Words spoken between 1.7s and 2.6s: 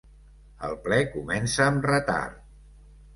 amb retard.